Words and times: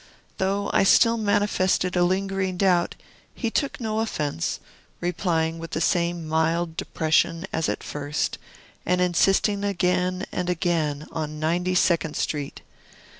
Though 0.39 0.71
I 0.73 0.83
still 0.83 1.15
manifested 1.15 1.95
a 1.95 2.03
lingering 2.03 2.57
doubt, 2.57 2.95
he 3.35 3.51
took 3.51 3.79
no 3.79 3.99
offence, 3.99 4.59
replying 4.99 5.59
with 5.59 5.69
the 5.77 5.79
same 5.79 6.27
mild 6.27 6.75
depression 6.75 7.45
as 7.53 7.69
at 7.69 7.83
first, 7.83 8.39
and 8.83 8.99
insisting 8.99 9.63
again 9.63 10.25
and 10.31 10.49
again 10.49 11.05
on 11.11 11.39
Ninety 11.39 11.75
second 11.75 12.15
Street. 12.17 12.61